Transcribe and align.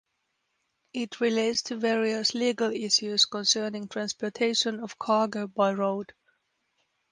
It 0.93 1.21
relates 1.21 1.61
to 1.61 1.75
various 1.75 2.33
legal 2.33 2.71
issues 2.71 3.25
concerning 3.25 3.87
transportation 3.87 4.79
of 4.79 4.97
cargo 4.97 5.45
by 5.45 5.73
road. 5.73 6.15